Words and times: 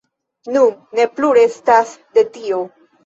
Nun 0.53 0.71
ne 0.99 1.05
plu 1.19 1.29
restas 1.39 1.93
de 2.19 2.25
tio. 2.39 2.63